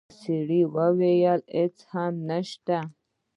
[0.19, 2.77] سړی وویل: هیڅ هم نشته.